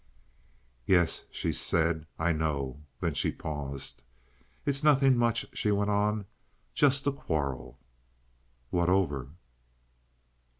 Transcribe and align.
"Yes," 0.87 1.25
she 1.29 1.53
said, 1.53 2.07
"I 2.17 2.31
know." 2.31 2.79
Then 2.99 3.13
she 3.13 3.29
paused. 3.31 4.01
"It's 4.65 4.83
nothing 4.83 5.15
much," 5.15 5.45
she 5.55 5.69
went 5.71 5.91
on—"just 5.91 7.05
a 7.05 7.11
quarrel." 7.11 7.77
"What 8.71 8.89
over?" 8.89 9.29